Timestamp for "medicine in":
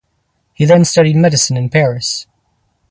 1.17-1.69